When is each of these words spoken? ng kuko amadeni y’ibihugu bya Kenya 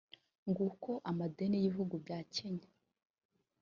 ng 0.49 0.55
kuko 0.59 0.91
amadeni 1.11 1.57
y’ibihugu 1.61 1.95
bya 2.03 2.19
Kenya 2.33 2.69